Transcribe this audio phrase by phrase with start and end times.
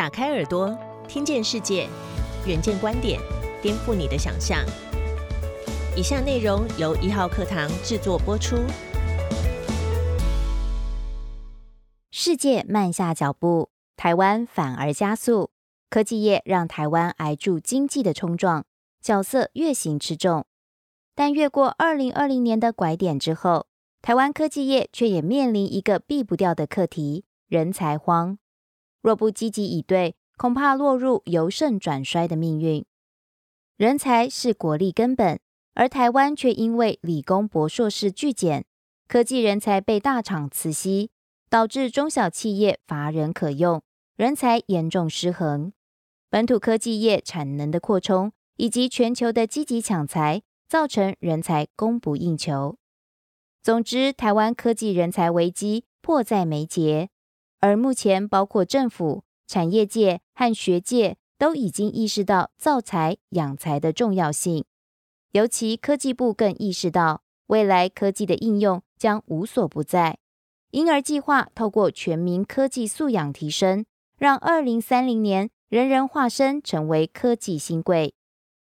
[0.00, 0.74] 打开耳朵，
[1.06, 1.86] 听见世界，
[2.46, 3.20] 远见观点，
[3.60, 4.64] 颠覆你的想象。
[5.94, 8.56] 以下内容由一号课堂制作播出。
[12.10, 15.50] 世界慢下脚步，台湾反而加速。
[15.90, 18.64] 科技业让台湾挨住经济的冲撞，
[19.02, 20.46] 角色越行吃重。
[21.14, 23.66] 但越过二零二零年的拐点之后，
[24.00, 28.38] 台湾科技业却也面临一个避不掉的课题——人才荒。
[29.02, 32.84] 若不积极以对，恐怕落入由盛转衰的命运。
[33.76, 35.40] 人才是国力根本，
[35.74, 38.64] 而台湾却因为理工博硕士巨减，
[39.08, 41.10] 科技人才被大厂辞吸，
[41.48, 43.82] 导致中小企业乏人可用，
[44.16, 45.72] 人才严重失衡。
[46.28, 52.76] 本土科技业产能的扩充，以及全球的积极抢才，造成人才供不应求。
[53.62, 57.08] 总之，台湾科技人才危机迫在眉睫。
[57.60, 64.64] 而目前，包括政府、产业界和学界都已经意识到造材养才的重要性，
[65.32, 70.18] 尤其科技部更意识到未来科技的应用将无所不在，
[70.70, 73.84] 因而计划透过全民科技素养提升，
[74.16, 78.14] 让二零三零年人人化身成为科技新贵。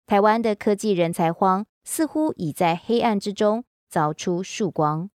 [0.06, 5.10] 台湾的科技人才荒似乎已在黑暗之中凿出曙光。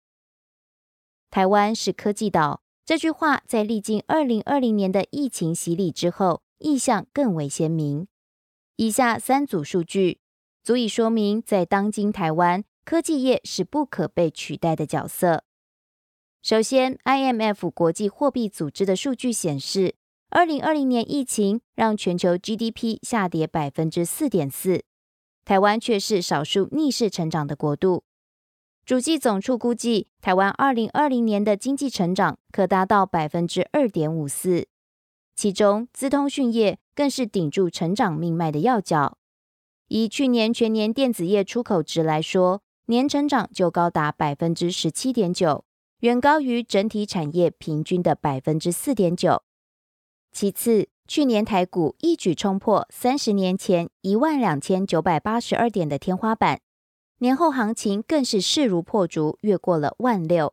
[1.31, 2.64] 台湾是科技岛。
[2.87, 8.07] 这句话在历经二零二零年的疫情洗礼之后，意象更为鲜明。
[8.77, 10.19] 以下三组数据
[10.63, 15.45] 足以说明，在当今台湾科技业是不可被取代的角色。
[16.43, 19.95] 首先，IMF 国际货币组织的数据显示，
[20.29, 24.85] 二零二零年疫情让全球 GDP 下跌百分之四点四，
[25.47, 28.05] 台湾却是少数逆势成长的国度。
[28.87, 34.69] 主计总处估计，台湾二零二零年的经济成长可达到百分之二点五四，
[35.35, 39.17] 其中资通讯业更是顶住成长命脉的要角。
[39.89, 45.64] 以去年全年电子业出口值来说，年成长就高达百分之十七点九，
[46.01, 49.42] 远高于整体产业平均的百分之四点九。
[50.31, 56.61] 其次，去年台股一举冲破三十年前一万两千九百八十二点的天花板。
[57.19, 60.52] 年后行情更是势如破竹，越过了万六。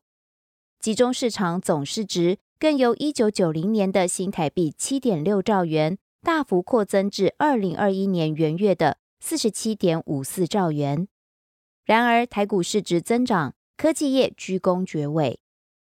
[0.79, 11.07] 集中市场总市值更由一九九零年的新台币七点六兆元，大幅扩增至二零二一年元月的四十七点五四兆元。
[11.83, 15.39] 然而，台股市值增长，科技业居功厥伟。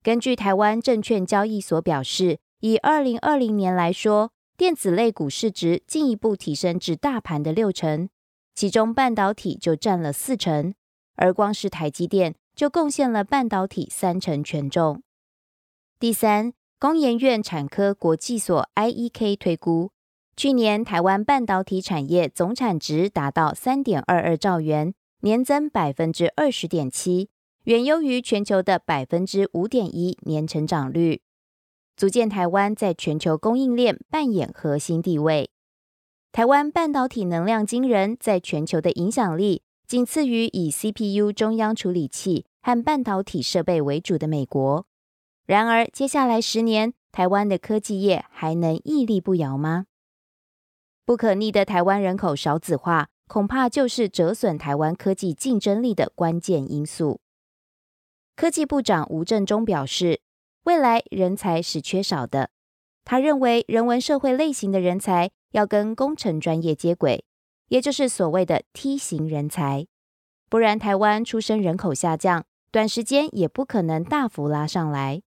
[0.03, 8.11] 根据台湾证券交易所表示，以二零二零年来说，电子类股市值进一步提升至大盘的六成。
[8.59, 10.75] 其中半导体就占了四成，
[11.15, 15.01] 而光是台积电就贡献了半导体三成权重。
[16.01, 19.93] 第三，工研院产科国际所 （IEK） 推估，
[20.37, 27.31] 去年台湾半导体产业总产值达到三点二二兆元，年增百分之二十点七，
[27.67, 31.23] 远优于全球的百分之五点一年成长率，
[31.97, 35.49] 足见台湾在全球供应链扮演核心地位。
[36.31, 44.87] 台湾半导体能量惊人，在全球的影响力仅次于以 CPU 中央处理器和半导体设备为主的美国。
[45.47, 49.87] 然而，接下来十年，台湾的科技业还能屹立不摇吗？
[51.05, 57.21] 不可逆的台湾人口少子化，恐怕就是折损台湾科技竞争力的关键因素。
[58.37, 60.21] 科技部长吴振中表示，
[60.65, 62.51] 未来人才是缺少的。
[63.05, 65.31] 他认为，人文社会类型的人才。
[65.53, 67.25] 要跟工程专业接轨，
[67.69, 69.87] 也就是所谓的梯形人才，
[70.49, 75.23] 不然台湾出生人口下降，短时间也不可能大幅拉上来。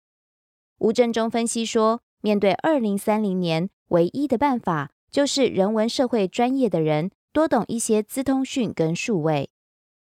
[0.80, 9.50] 吴振中分析说，面对二零三零年，唯一的办法就是人文社会专业的人多懂一些资通讯跟数位，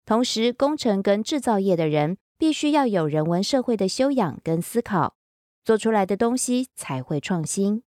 [0.06, 5.16] 同时工程跟制造业的人必须要有人文社会的修养跟思考，
[5.64, 7.84] 做出来的东西才会创新。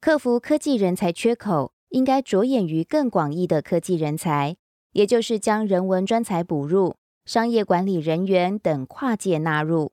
[0.00, 4.56] 克服科技人才缺口，应该着眼于更广义的科技人才，
[4.92, 9.90] 也就是将人文专才补入、商业管理人员等跨界纳入。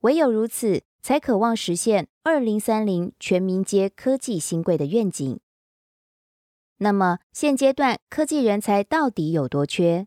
[0.00, 5.40] 唯有如此，才渴望实现二零三零全民皆科技新贵的愿景。
[6.76, 10.06] 那么，现阶段科技人才到底有多缺？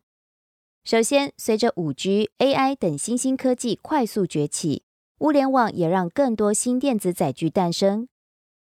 [0.84, 4.84] 首先，随着五 G、AI 等新兴科技快速崛起，
[5.18, 8.08] 物联网也让更多新电子载具诞生。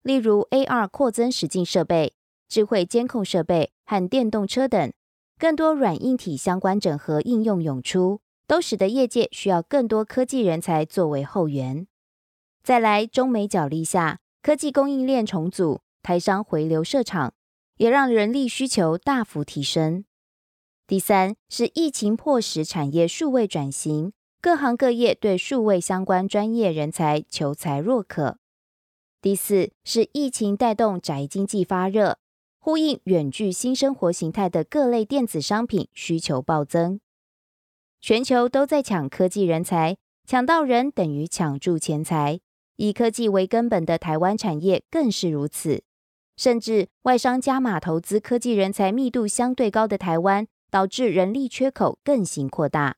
[0.04, 2.14] 例如 AR 扩增实境设备、
[2.48, 4.92] 智慧监控设备和电动车等，
[5.40, 11.88] 更多软硬体相关整合应用涌出，都使得业界需要更多科技人才作为后援。
[12.62, 17.34] 再来，中美角力下，科技供应链重组台商回流设厂，
[17.78, 20.04] 也让人力需求大幅提升。
[20.86, 24.12] 第三是疫情迫使产业数位转型，
[24.42, 28.38] 各行各业对数位相关专业人才求才若渴。
[29.24, 32.18] 第四是疫情带动宅经济发热，
[32.60, 37.00] 呼应远距新生活形态的各类电子商品需求暴增。
[38.02, 39.96] 全球都在抢科技人才，
[40.28, 42.42] 抢到人等于抢住钱财。
[42.76, 45.84] 以科技为根本的台湾产业更是如此。
[46.36, 52.98] 甚至外商加码投资科技人才密度相对高的台湾，导致人力缺口更行扩大。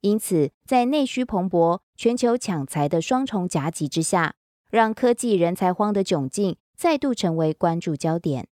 [0.00, 4.36] 因此，在内需蓬勃、全球抢才的双重夹击之下，
[4.74, 8.48] 让科技人才荒的窘境再度成为关注焦点。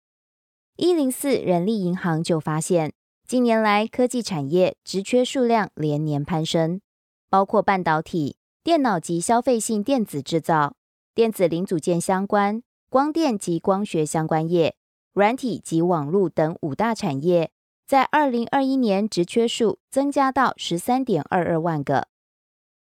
[0.75, 2.93] 一零四人力银行就发现。
[3.27, 6.81] 近年来，科技产业职缺数量连年攀升，
[7.29, 10.75] 包括半导体、电脑及消费性电子制造、
[11.13, 14.75] 电子零组件相关、光电及光学相关业、
[15.13, 17.51] 软体及网络等五大产业，
[17.85, 22.07] 在二零二一年职缺数增加到十三点二二万个，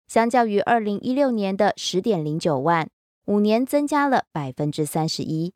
[0.06, 2.90] 相较于二零一六年的十点零九万，
[3.26, 5.54] 五年增加了百分之三十一，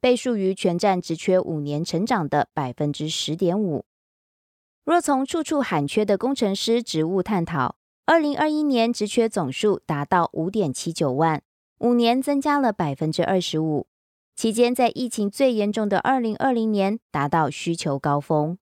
[0.00, 3.86] 倍数于全站职缺五年成长的百分之十点五。
[4.84, 11.42] 若从处处喊缺的工程师职务探讨，二零二一年职缺总数达到五点七九万，
[11.78, 13.86] 五年增加了百分之二十五。
[14.36, 18.58] 期间在疫情最严重的二零二零年达到需求高峰。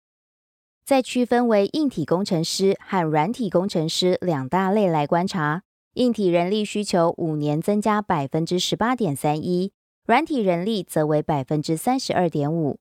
[0.83, 5.61] 再区分为硬体工程师和软体工程师两大类来观察，
[5.99, 9.73] 硬体人力需求五年增加百分之十八点三一，
[10.05, 12.79] 软体人力则为百分之三十二点五。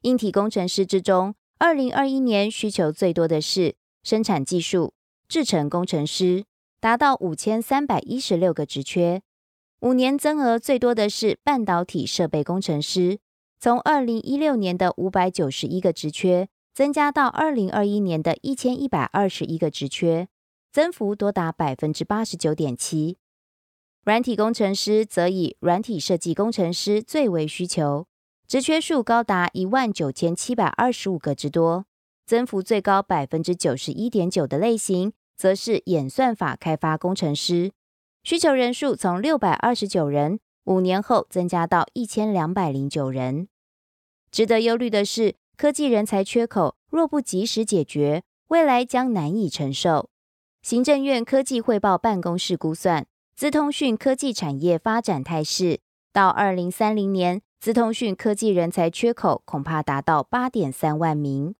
[0.00, 4.94] 硬体工程师之中，二零二一年需求最多的是生产技术、
[5.28, 6.46] 制程工程师，
[6.80, 9.20] 达到五千三百一十六个职缺。
[9.80, 13.18] 五年增额最多的是半导体设备工程师，
[13.60, 20.28] 从二零一六年的五百九十一个职缺，增加到二零二一年的一千一百二十一个职缺，
[20.76, 23.16] 增幅多达百分之八十九点七。
[24.04, 28.06] 软体工程师则以软体设计工程师最为需求。
[28.46, 31.86] 职缺数高达一万九千七百二十五个之多，
[32.26, 37.72] 增幅最高百分之九十一点九的类型，则是演算法开发工程师，
[38.22, 43.48] 需求人数从六百二十九人，五年后增加到一千两百零九人。
[44.30, 50.10] 值得忧虑的是，科技人才缺口若不及时解决，未来将难以承受。
[50.66, 55.78] 行政院科技汇报办公室估算，资通讯科技产业发展态势
[56.12, 57.40] 到二零三零年。
[57.60, 61.54] 资通讯科技人才缺口恐怕达到八点三万名。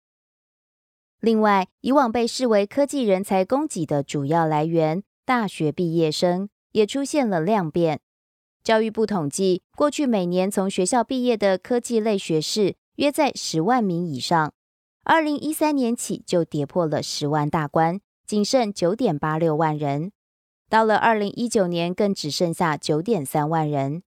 [1.20, 8.00] 另外，以往被视为科技人才供给的主要来源——大学毕业生，也出现了量变。
[8.64, 14.52] 教育部统计，过去每年从学校毕业的科技类学士约在十万名以上，
[15.04, 20.10] 二零一三年起就跌破了十万大关，仅剩九点八六万人。
[20.68, 24.02] 到了二零一九年，更只剩下九点三万人。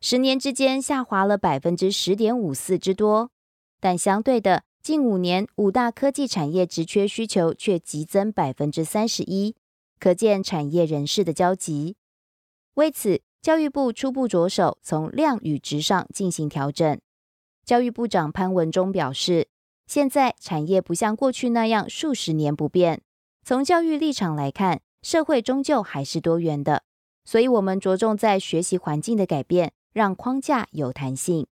[0.00, 3.30] 十年之间下滑了百分之十点五四之多，
[3.78, 9.54] 但相对的，近五年五大科技产业职缺需求却急增百分之三十一，
[10.00, 11.96] 可见产业人士的焦急。
[12.74, 16.98] 为此，教育部初步着手从量与值上进行调整。
[17.64, 19.48] 教育部长潘文忠表示，
[19.86, 23.02] 现在产业不像过去那样数十年不变，
[23.50, 26.84] 从教育立场来看，社会终究还是多元的，
[27.24, 29.72] 所以我们着重在学习环境的改变。
[29.92, 31.48] 让框架有弹性。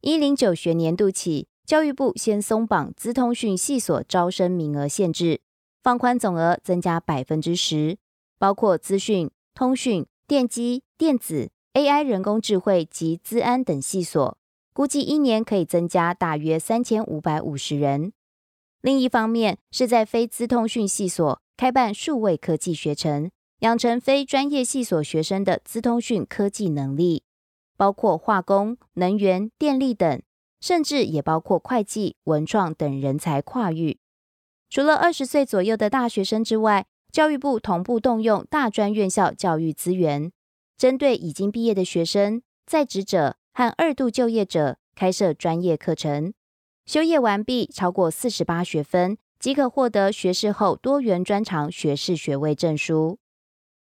[0.00, 5.40] 一零九学年度起，教育部先松绑资通讯系所招生名额限制，
[5.82, 7.98] 放宽总额增加百分之十，
[8.38, 14.38] 包括资讯、通讯、电机、电子、AI、人工智慧及资安等系所，
[14.72, 18.12] 估计一年可以增加大约三千五百五十人。
[18.80, 23.30] 另一方面，是在非资通讯系所开办数位科技学程，
[23.60, 27.24] 养成非专业系所学生的资通讯科技能力。
[27.76, 30.20] 包括化工、能源、电力等，
[30.60, 33.98] 甚至也包括会计、文创等人才跨域。
[34.68, 40.32] 除了二十岁左右的大学生之外，教育部同步动用大专院校教育资源，
[40.76, 46.34] 针对已经毕业的学生、在职者和二度就业者开设专业课程。
[46.88, 53.18] 修业完毕超过四十八学分，即可获得学士后多元专长学士学位证书。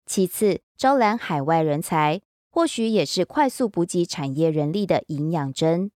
[0.05, 2.19] 其次，招揽海外人才。
[2.51, 5.91] 或许也是快速补给产业人力的营养针。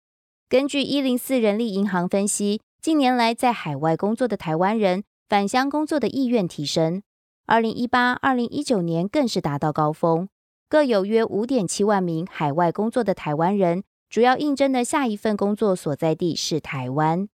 [0.50, 7.02] 根据一零四人力银行分析，近年来在海外工作的台湾人返乡工作的意愿提升，
[7.46, 10.28] 二零一八、二零一九年更是达到高峰，
[10.68, 17.30] 各有约五点七万名海外工作的台湾人主要应征的下一份工作所在地是台湾。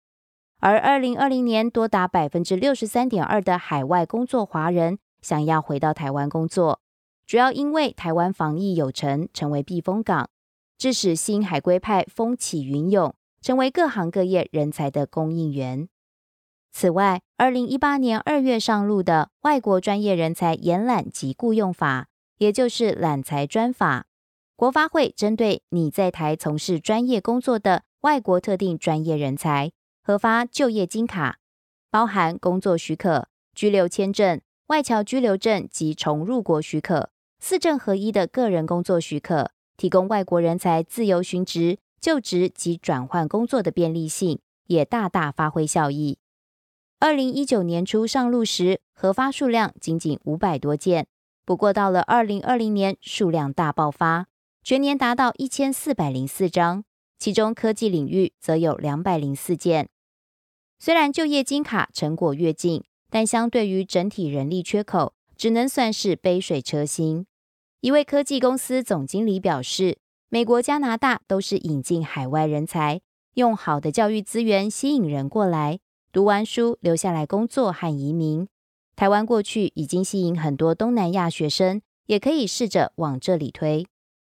[0.58, 6.80] 而二零二零年，多达百分之六十三点二的海外工作华人想要回到台湾工作，
[7.26, 10.28] 主要因为台湾防疫有成，成为避风港，
[10.76, 15.88] 致使新海归派风起云涌，成为各行各业人才的供应源。
[16.72, 24.06] 此外，二零一八年二月上路的《外国专业人才延揽及雇用法》，也就是揽才专法，
[24.56, 29.72] 国发会针对你在台从事专业工作的外国特定专业人才。
[30.00, 31.38] 核发就业金卡，
[31.90, 46.18] 包含工作许可、居留签证、外侨居留证及重入国许可，四证合一的个人工作许可，提供外国人才自由寻职、就职及转换工作的便利性，也大大发挥效益。
[47.00, 51.06] 二零一九年初上路时，核发数量仅仅五百多件，
[51.46, 54.26] 不过到了二零二零年，数量大爆发，
[54.64, 56.84] 全年达到一千四百零四张，
[57.18, 59.90] 其中科技领域则有两百零四件。
[60.78, 67.26] 虽然就业金卡成果跃进，但相对于整体人力缺口，只能算是杯水车薪。
[67.82, 69.98] 一位科技公司总经理表示
[70.30, 73.02] ：“美国、加拿大都是引进海外人才，
[73.34, 75.80] 用好的教育资源吸引人过来，
[76.10, 78.48] 读完书留下来工作和移民。
[78.96, 83.86] 台湾过去已经吸引很多东南亚学生，也可以试着往这里推。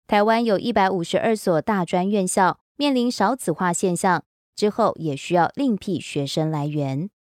[0.07, 4.23] 台湾有一百五十二所大专院校，面临少子化现象。”
[4.57, 7.11] 之后也需要另辟学生来源。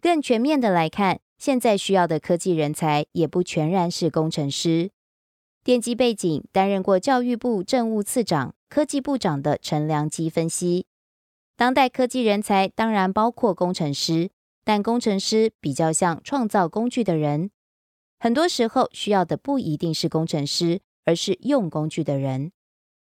[0.00, 4.90] 更全面的来看，现在需要的科技人才也不全然是工程师。
[5.62, 10.86] 电机背景担任过教育部政务次长、科技部长的陈良基分析，
[11.56, 14.30] 当代科技人才当然包括工程师，
[14.64, 17.52] 但工程师比较像创造工具的人，
[18.18, 22.52] 很多时候需要的不一定是工程师，而是用工具的人。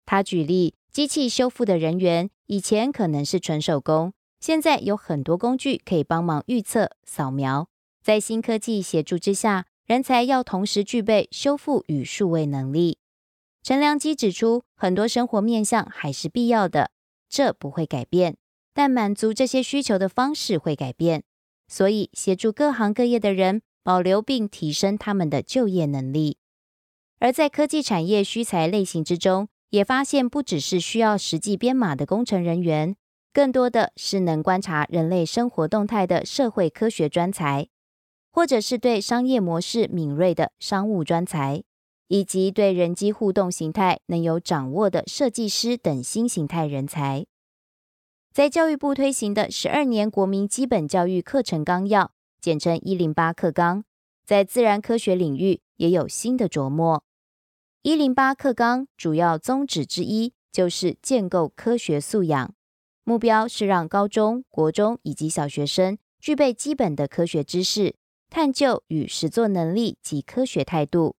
[0.06, 0.75] 他举例。
[0.89, 7.67] 机器修复的人员以前可能是纯手工，现在有很多工具可以帮忙预测、扫描。
[8.01, 12.98] 在新科技协助之下，人才要同时具备修复与数位能力。
[13.62, 16.89] 陈良基指出，很多生活面向还是必要的，
[17.29, 18.38] 这不会改变，
[18.74, 21.25] 但满足这些需求的方式会改变。
[21.67, 26.38] 所以，协助各行各业的人保留并提升他们的就业能力。
[27.19, 32.95] 而在科技产业需材类型之中，也发现，不只是需要实际编码的工程人员，
[33.33, 37.67] 更多的是能观察人类生活动态的社会科学专才，
[38.31, 41.63] 或者是对商业模式敏锐的商务专才，
[42.07, 47.25] 以及对人机互动形态能有掌握的设计师等新形态人才。
[48.31, 53.83] 在教育部推行的十二年国民基本教育课程纲要（简称一零八课纲），
[54.24, 57.03] 在自然科学领域也有新的琢磨。
[57.88, 62.53] 一零八课纲主要宗旨之一就是建构科学素养，
[63.06, 67.96] 目标是让高中国中以及小学生具备基本的科学知识、
[68.29, 71.15] 探究与实作能力及科学态度，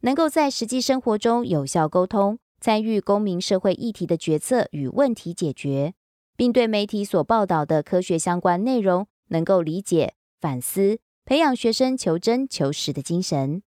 [0.00, 5.94] 能够在实际生活中有效沟通，参与公民社会议题的决策与问题解决，
[6.36, 13.62] 并对媒体所报道的科学相关内容能够理解、反思，培养学生求真求实的精神。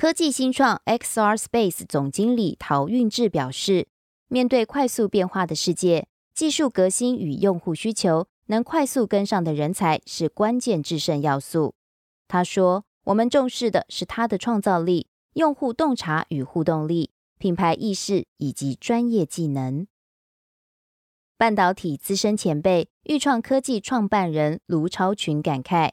[0.00, 3.86] 科技新创 XR Space 总经理陶运志表示，
[4.28, 11.74] 面对快速变化的世界，技术革新与用户需求能快速跟上的人才是关键制胜要素。
[12.26, 19.86] 他说：“我们重视的是他的创造力、用户洞察与互动力、品牌意识以及专业技能。”
[21.36, 25.90] 半导体资深前辈、豫创科技创办人卢超群感慨。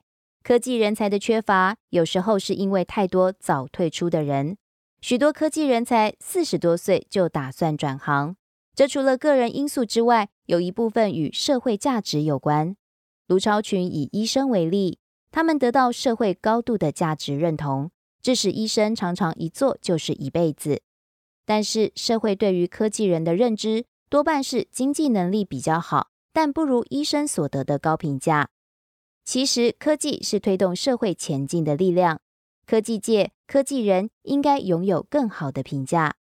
[0.47, 4.55] 科技人才的缺乏，有时候是因为太多早退出的人。
[5.01, 8.37] 许多科技人才四十多岁就打算转行，
[8.73, 12.77] 这除了个人因素之外，有一部分与社会价值有关。
[13.27, 14.99] 卢超群以医生为例，
[15.31, 20.81] 他们得到社会高度的价值认同，致使医生常常一做就是一辈子。
[21.45, 28.47] 但是社会对于科技人的认知，多半是经济能力比较好，但不如医生所得的高评价。
[29.27, 32.21] 其实，科技是推动社会前进的力量。
[32.65, 36.15] 科技界、科技人应该拥有更好的评价。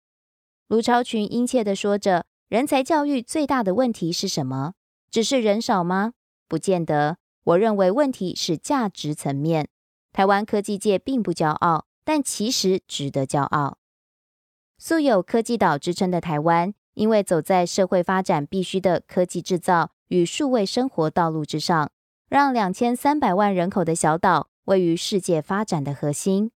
[0.69, 4.75] 卢超群殷切地说着：“人才教育最大的问题是什么？
[5.12, 6.13] 只是人少吗？
[6.48, 7.17] 不见得。
[7.43, 9.67] 我认为问题是价值层面。
[10.13, 13.79] 台湾科技界并不骄傲，但其实值得骄傲。
[14.77, 21.91] 素有科技岛之称的台湾，因为走在社会发展必须的科技制造与数位生活道路之上。”
[22.34, 26.50] 让两千三百万人口的小岛位于世界发展的核心。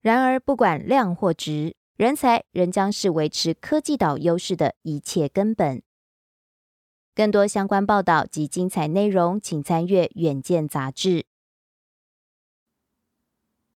[0.00, 5.82] 然而，不管量或值，人才仍将是维持科技岛优势的一切根本。
[7.12, 11.26] 更多相关报道及精彩内容，请参阅《远见》杂志。